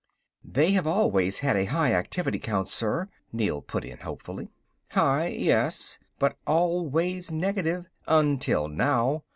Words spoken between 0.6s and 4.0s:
have always had a high activity count, sir," Neel put in